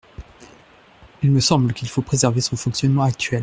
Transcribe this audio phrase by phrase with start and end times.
[1.21, 3.39] Il me semble qu’il faut préserver son fonctionnement actuel.